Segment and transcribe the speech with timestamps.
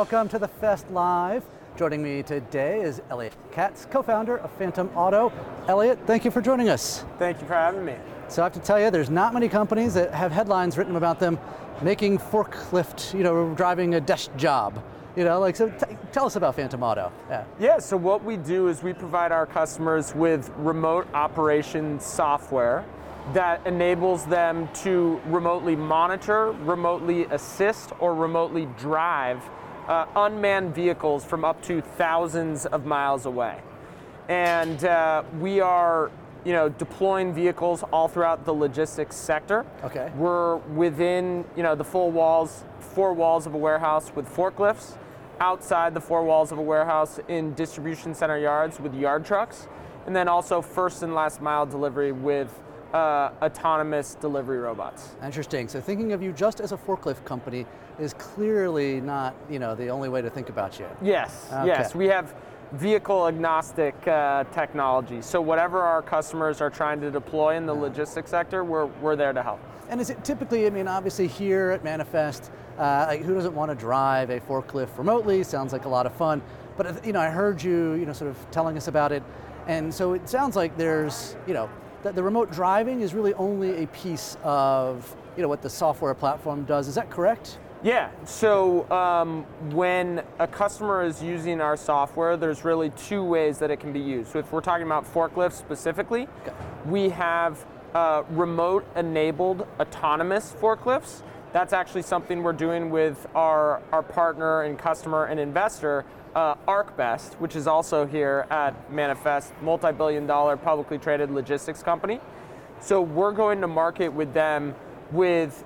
[0.00, 1.44] welcome to the Fest Live.
[1.76, 5.30] Joining me today is Elliot Katz, co-founder of Phantom Auto.
[5.68, 7.04] Elliot, thank you for joining us.
[7.18, 7.96] Thank you for having me.
[8.28, 11.20] So I have to tell you, there's not many companies that have headlines written about
[11.20, 11.38] them
[11.82, 14.82] making forklift, you know, driving a desk job.
[15.16, 17.12] You know, like, so t- tell us about Phantom Auto.
[17.28, 17.44] Yeah.
[17.58, 22.86] Yeah, so what we do is we provide our customers with remote operation software
[23.34, 29.42] that enables them to remotely monitor, remotely assist, or remotely drive
[29.88, 33.60] uh, unmanned vehicles from up to thousands of miles away.
[34.28, 36.10] And uh, we are
[36.44, 39.66] you know, deploying vehicles all throughout the logistics sector.
[39.84, 40.10] Okay.
[40.16, 44.96] We're within, you know, the full walls, four walls of a warehouse with forklifts,
[45.40, 49.68] outside the four walls of a warehouse in distribution center yards with yard trucks,
[50.06, 52.58] and then also first and last mile delivery with
[52.94, 55.14] uh, autonomous delivery robots.
[55.24, 55.68] Interesting.
[55.68, 57.66] So thinking of you just as a forklift company
[57.98, 60.86] is clearly not, you know, the only way to think about you.
[61.02, 61.48] Yes.
[61.52, 61.66] Okay.
[61.66, 61.94] Yes.
[61.94, 62.34] We have
[62.72, 65.22] vehicle agnostic uh, technology.
[65.22, 67.82] So whatever our customers are trying to deploy in the yeah.
[67.82, 69.60] logistics sector, we're, we're there to help.
[69.88, 73.70] And is it typically, I mean, obviously here at Manifest, uh, like who doesn't want
[73.70, 75.42] to drive a forklift remotely?
[75.42, 76.42] Sounds like a lot of fun.
[76.76, 79.22] But uh, you know, I heard you, you know, sort of telling us about it,
[79.66, 81.68] and so it sounds like there's, you know,
[82.02, 86.14] that the remote driving is really only a piece of, you know, what the software
[86.14, 86.88] platform does.
[86.88, 87.58] Is that correct?
[87.82, 93.70] Yeah, so um, when a customer is using our software, there's really two ways that
[93.70, 94.32] it can be used.
[94.32, 96.52] So if we're talking about forklifts specifically, okay.
[96.84, 101.22] we have uh, remote enabled autonomous forklifts.
[101.52, 107.34] That's actually something we're doing with our, our partner and customer and investor, uh, ArcBest,
[107.34, 112.20] which is also here at Manifest, multi billion dollar publicly traded logistics company.
[112.80, 114.74] So we're going to market with them
[115.12, 115.64] with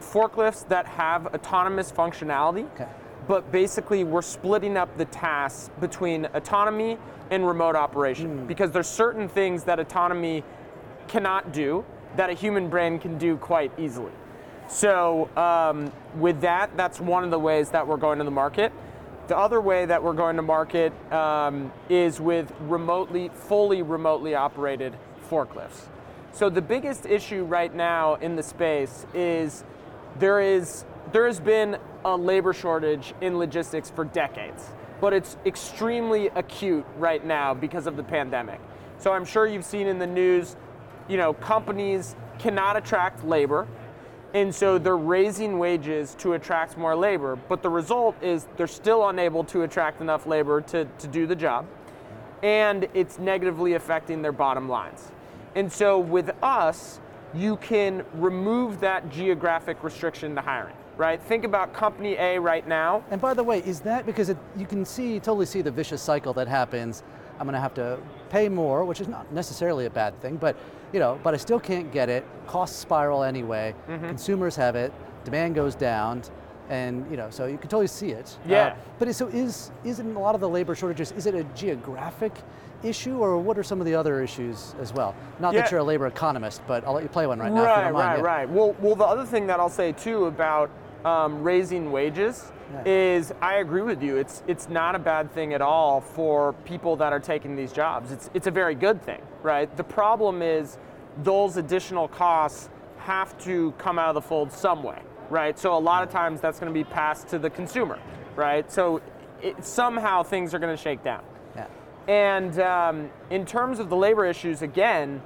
[0.00, 2.70] forklifts that have autonomous functionality.
[2.74, 2.88] Okay.
[3.26, 6.96] But basically, we're splitting up the tasks between autonomy
[7.30, 8.46] and remote operation mm.
[8.46, 10.44] because there's certain things that autonomy
[11.08, 11.84] cannot do
[12.16, 14.12] that a human brain can do quite easily.
[14.68, 18.72] So, um, with that, that's one of the ways that we're going to the market.
[19.28, 24.96] The other way that we're going to market um, is with remotely, fully remotely operated
[25.28, 25.88] forklifts.
[26.32, 29.64] So, the biggest issue right now in the space is
[30.18, 34.70] there is there has been a labor shortage in logistics for decades,
[35.00, 38.60] but it's extremely acute right now because of the pandemic.
[38.98, 40.56] So I'm sure you've seen in the news,
[41.08, 43.66] you know, companies cannot attract labor,
[44.36, 49.08] and so they're raising wages to attract more labor, but the result is they're still
[49.08, 51.64] unable to attract enough labor to, to do the job,
[52.42, 55.10] and it's negatively affecting their bottom lines.
[55.54, 57.00] And so with us,
[57.32, 61.20] you can remove that geographic restriction to hiring right?
[61.24, 63.04] Think about company A right now.
[63.10, 66.00] And by the way, is that because it, you can see, totally see the vicious
[66.00, 67.02] cycle that happens?
[67.38, 67.98] I'm going to have to
[68.30, 70.56] pay more, which is not necessarily a bad thing, but
[70.92, 72.24] you know, but I still can't get it.
[72.46, 73.74] Costs spiral anyway.
[73.88, 74.08] Mm-hmm.
[74.08, 74.92] Consumers have it.
[75.24, 76.22] Demand goes down,
[76.68, 78.38] and you know, so you can totally see it.
[78.46, 78.66] Yeah.
[78.66, 81.12] Uh, but so is is in a lot of the labor shortages?
[81.12, 82.32] Is it a geographic
[82.82, 85.14] issue, or what are some of the other issues as well?
[85.40, 85.62] Not yeah.
[85.62, 87.64] that you're a labor economist, but I'll let you play one right now.
[87.64, 88.48] Right, right, right.
[88.48, 90.70] Well, well, the other thing that I'll say too about
[91.06, 92.82] um, raising wages yeah.
[92.84, 94.16] is I agree with you.
[94.16, 98.10] It's it's not a bad thing at all for people that are taking these jobs.
[98.10, 99.74] It's it's a very good thing, right?
[99.76, 100.78] The problem is
[101.22, 102.68] those additional costs
[102.98, 105.00] have to come out of the fold some way,
[105.30, 105.56] right?
[105.56, 108.00] So a lot of times that's going to be passed to the consumer,
[108.34, 108.70] right?
[108.70, 109.00] So
[109.40, 111.22] it, somehow things are going to shake down.
[111.54, 111.66] Yeah.
[112.08, 115.22] And um, in terms of the labor issues, again,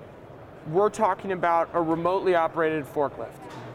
[0.70, 3.30] we're talking about a remotely operated forklift.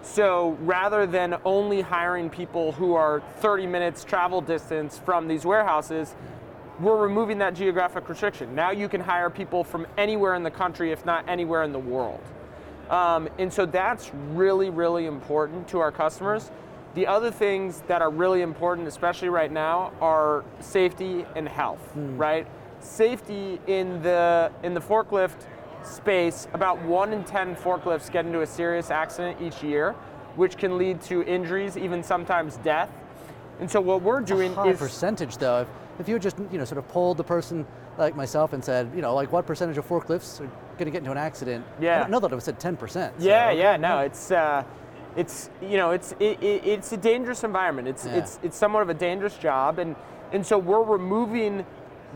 [0.05, 6.15] So rather than only hiring people who are 30 minutes travel distance from these warehouses,
[6.79, 8.53] we're removing that geographic restriction.
[8.53, 11.79] Now you can hire people from anywhere in the country, if not anywhere in the
[11.79, 12.21] world.
[12.89, 16.51] Um, and so that's really, really important to our customers.
[16.93, 22.17] The other things that are really important, especially right now, are safety and health, mm.
[22.17, 22.47] right?
[22.85, 25.45] safety in the in the forklift
[25.87, 29.93] space, about one in ten forklifts get into a serious accident each year,
[30.35, 32.89] which can lead to injuries, even sometimes death.
[33.59, 35.61] And so what we're doing a high is percentage though.
[35.61, 35.67] If,
[35.99, 37.65] if you just you know sort of polled the person
[37.97, 40.47] like myself and said you know like what percentage of forklifts are
[40.77, 41.65] going to get into an accident?
[41.79, 41.97] Yeah.
[41.97, 43.13] I don't know that it was said ten percent.
[43.19, 43.57] Yeah, so.
[43.57, 44.31] yeah, no, it's.
[44.31, 44.63] Uh,
[45.15, 47.87] it's you know it's it, it, it's a dangerous environment.
[47.87, 48.17] It's yeah.
[48.17, 49.95] it's it's somewhat of a dangerous job, and
[50.31, 51.65] and so we're removing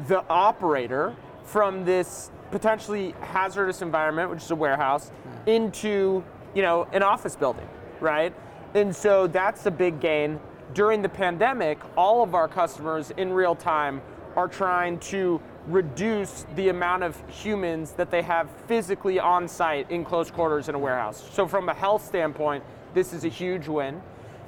[0.08, 5.12] the operator from this potentially hazardous environment, which is a warehouse,
[5.46, 6.24] into
[6.54, 7.68] you know an office building,
[8.00, 8.34] right?
[8.74, 10.40] And so that's a big gain.
[10.76, 14.04] during the pandemic, all of our customers in real time
[14.36, 20.04] are trying to reduce the amount of humans that they have physically on site in
[20.06, 21.28] close quarters in a warehouse.
[21.34, 22.64] So, from a health standpoint,
[22.94, 24.02] this is a huge win.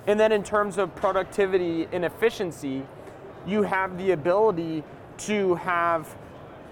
[0.08, 2.84] And then, in terms of productivity and efficiency,
[3.46, 4.84] you have the ability
[5.18, 6.16] to have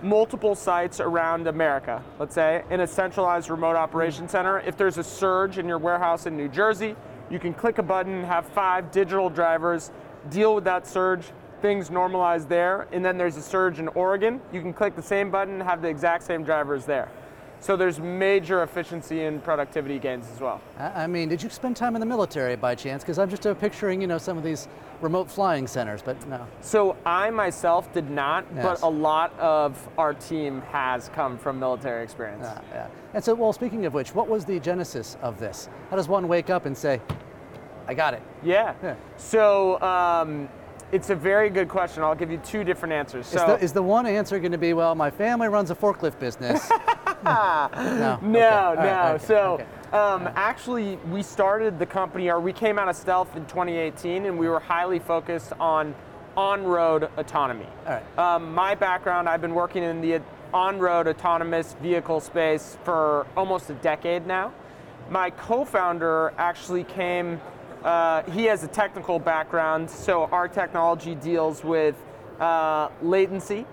[0.01, 4.31] multiple sites around America, let's say, in a centralized remote operation hmm.
[4.31, 4.59] center.
[4.59, 6.95] If there's a surge in your warehouse in New Jersey,
[7.29, 9.91] you can click a button, have five digital drivers
[10.29, 11.25] deal with that surge,
[11.61, 14.41] things normalize there, and then there's a surge in Oregon.
[14.51, 17.09] You can click the same button, have the exact same drivers there.
[17.61, 20.61] So there's major efficiency and productivity gains as well.
[20.79, 23.03] I mean, did you spend time in the military by chance?
[23.03, 24.67] Because I'm just uh, picturing, you know, some of these
[25.01, 26.47] remote flying centers, but no.
[26.61, 28.63] So I myself did not, Yes.
[28.63, 32.43] but a lot of our team has come from military experience.
[32.45, 32.87] Yeah, yeah.
[33.13, 35.67] And so, well, speaking of which, what was the genesis of this?
[35.89, 37.01] How does one wake up and say,
[37.87, 38.21] I got it?
[38.41, 38.73] Yeah.
[38.81, 38.95] Yeah.
[39.17, 40.47] So um,
[40.93, 42.03] it's a very good question.
[42.03, 43.25] I'll give you two different answers.
[43.27, 45.75] Is, So the, is the one answer going to be, well, my family runs a
[45.75, 46.69] forklift business?
[47.23, 47.69] no.
[47.73, 48.27] No, Okay.
[48.27, 48.49] no.
[48.49, 49.65] All right, okay, so, okay.
[49.97, 54.37] Um, actually, we started the company, or we came out of stealth in 2018, and
[54.37, 55.95] we were highly focused on
[56.37, 57.67] on-road autonomy.
[57.87, 58.19] All right.
[58.19, 60.21] Um, my background, I've been working in the
[60.53, 64.51] on-road autonomous vehicle space for almost a decade now.
[65.09, 67.41] My co-founder actually came.
[67.83, 71.95] Uh, he has a technical background, so our technology deals with
[72.39, 73.65] uh, latency,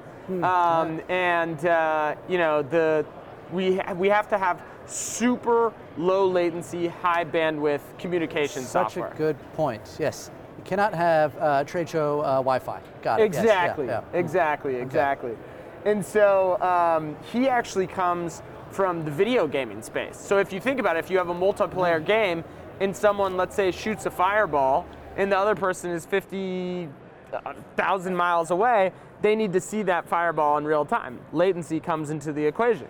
[0.43, 3.05] um, and uh, you know the
[3.53, 9.13] we ha- we have to have super low latency, high bandwidth communication Such software.
[9.13, 9.97] a good point.
[9.99, 10.31] Yes.
[10.59, 12.81] You cannot have uh, trade show uh, Wi Fi.
[13.03, 13.33] Got it.
[13.33, 14.01] Yes, yeah, Exactly, yeah.
[14.13, 15.37] exactly, exactly.
[15.85, 20.17] And so um, he actually comes from the video gaming space.
[20.19, 22.05] So if you think about it, if you have a multiplayer Mm-hmm.
[22.07, 22.45] game
[22.81, 24.85] and someone, let's say, shoots a fireball
[25.17, 30.65] and the other person is 50,000 miles away, they need to see that fireball in
[30.65, 31.21] real time.
[31.33, 32.89] Latency comes into the equation.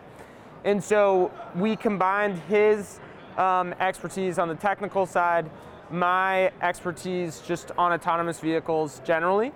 [0.67, 2.99] And so we combined his
[3.39, 5.49] um, expertise on the technical side,
[5.93, 9.53] my expertise just on autonomous vehicles generally.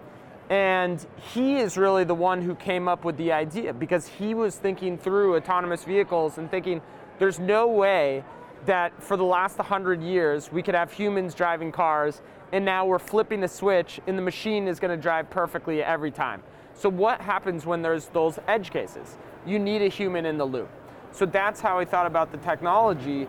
[0.50, 4.54] And he is really the one who came up with the idea because he was
[4.54, 6.80] thinking through autonomous vehicles and thinking
[7.18, 8.24] there's no way
[8.66, 12.22] that for the last 100 years we could have humans driving cars
[12.52, 16.12] and now we're flipping the switch and the machine is going to drive perfectly every
[16.12, 16.40] time.
[16.74, 19.18] So, what happens when there's those edge cases?
[19.44, 20.68] You need a human in the loop.
[21.12, 23.26] So that's how I thought about the technology,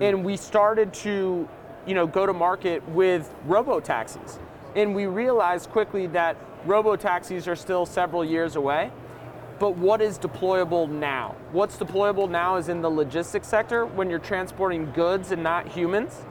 [0.00, 1.48] and we started to,
[1.86, 4.38] you know, go to market with robo taxis,
[4.76, 8.90] and we realized quickly that robo taxis are still several years away.
[9.58, 11.36] But what is deployable now?
[11.52, 16.24] What's deployable now is in the logistics sector when you're transporting goods and not humans,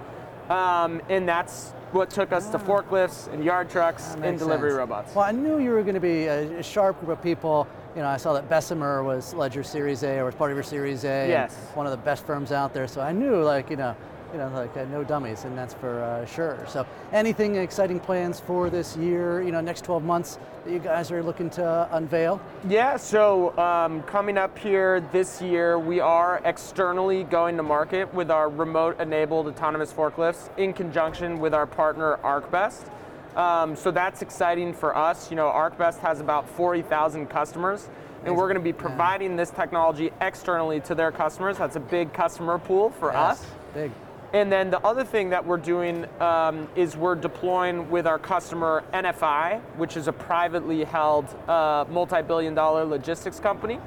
[0.50, 4.78] um, and that's what took us to forklifts and yard trucks and delivery sense.
[4.78, 5.16] robots.
[5.16, 7.68] Well, I knew you were going to be a sharp group of people.
[7.96, 10.58] You know, I saw that Bessemer was led your Series A or was part of
[10.58, 11.30] your Series A.
[11.30, 11.54] Yes.
[11.76, 12.88] One of the best firms out there.
[12.88, 13.96] So I knew, like, you know,
[14.32, 16.66] you know, like uh, no dummies, and that's for uh, sure.
[16.68, 19.44] So, anything exciting plans for this year?
[19.44, 22.42] You know, next 12 months that you guys are looking to unveil?
[22.68, 28.32] Yeah, so um, coming up here this year, we are externally going to market with
[28.32, 32.90] our remote enabled autonomous forklifts in conjunction with our partner ArcBest.
[33.36, 35.30] Um, so that's exciting for us.
[35.30, 37.90] You know, ArcBest has about 40,000 customers,
[38.26, 41.58] and we're going to be providing this technology externally to their customers.
[41.58, 43.46] That's a big customer pool for us.
[43.74, 43.92] Big.
[44.34, 48.84] And then the other thing that we're doing um, is we're deploying with our customer
[48.92, 53.80] NFI, which is a privately held uh, multi billion dollar logistics company.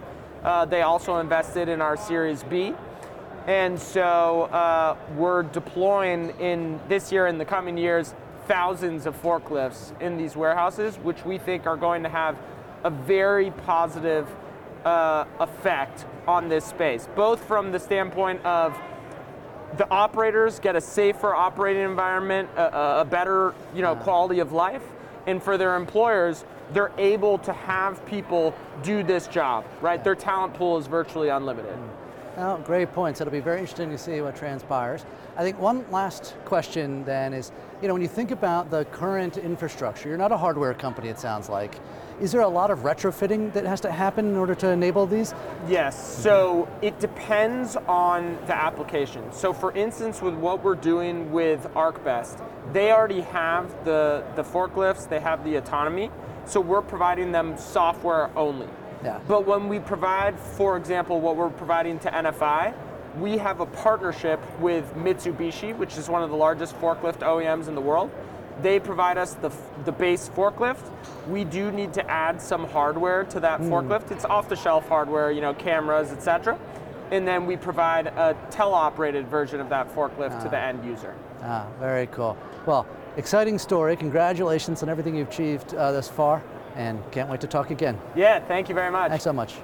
[0.44, 2.74] Uh, they also invested in our Series B.
[3.48, 8.14] And so uh, we're deploying in this year and the coming years
[8.46, 12.36] thousands of forklifts in these warehouses, which we think are going to have
[12.84, 14.28] a very positive
[14.84, 18.76] uh, effect on this space, both from the standpoint of
[19.76, 24.82] the operators get a safer operating environment, a, a- better you know quality of life,
[25.26, 29.64] and for their employers, they're able to have people do this job.
[29.80, 31.76] Right, their talent pool is virtually unlimited.
[32.38, 33.22] Oh, great points.
[33.22, 35.06] It'll be very interesting to see what transpires.
[35.38, 37.50] I think one last question then is,
[37.80, 41.18] you know, when you think about the current infrastructure, you're not a hardware company, it
[41.18, 41.78] sounds like.
[42.20, 45.34] Is there a lot of retrofitting that has to happen in order to enable these?
[45.66, 49.32] Yes, so it depends on the application.
[49.32, 52.42] So for instance, with what we're doing with ArcBest,
[52.74, 56.10] they already have the, the forklifts, they have the autonomy,
[56.44, 58.68] so we're providing them software only.
[59.04, 59.20] Yeah.
[59.28, 62.74] But when we provide, for example, what we're providing to NFI,
[63.18, 67.74] we have a partnership with Mitsubishi, which is one of the largest forklift OEMs in
[67.74, 68.10] the world.
[68.62, 69.50] They provide us the,
[69.84, 70.90] the base forklift.
[71.28, 74.10] We do need to add some hardware to that forklift.
[74.10, 76.58] It's off-the-shelf hardware, you know, cameras, etc.
[77.10, 81.14] And then we provide a teleoperated version of that forklift to the end user.
[81.42, 82.36] Ah, very cool.
[82.64, 82.86] Well,
[83.16, 83.94] exciting story.
[83.96, 86.42] Congratulations on everything you've achieved uh, thus far,
[86.76, 87.98] and can't wait to talk again.
[88.14, 89.08] Yeah, thank you very much.
[89.08, 89.54] Thanks so much.